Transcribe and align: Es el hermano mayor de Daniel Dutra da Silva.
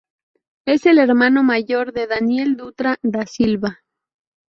Es 0.65 0.87
el 0.87 0.97
hermano 0.97 1.43
mayor 1.43 1.93
de 1.93 2.07
Daniel 2.07 2.57
Dutra 2.57 2.97
da 3.03 3.27
Silva. 3.27 3.81